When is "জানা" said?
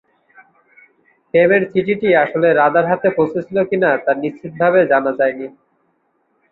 4.91-5.11